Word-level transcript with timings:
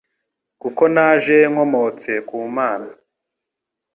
kuko 0.61 0.83
naje 0.93 1.37
nkomotse 1.51 2.11
ku 2.27 2.37
Mana.» 2.55 2.91